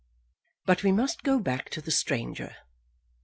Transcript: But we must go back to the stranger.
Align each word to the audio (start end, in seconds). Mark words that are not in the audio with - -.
But 0.65 0.81
we 0.81 0.91
must 0.91 1.21
go 1.21 1.37
back 1.39 1.69
to 1.69 1.79
the 1.79 1.91
stranger. 1.91 2.55